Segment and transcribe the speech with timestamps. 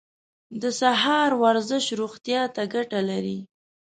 [0.61, 3.39] د سهار ورزش روغتیا ته ګټه لري.